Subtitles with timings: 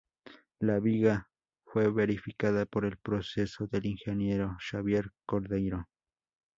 [0.59, 1.29] La viga
[1.63, 5.87] fue verificada por el proceso del ingeniero Xavier Cordeiro.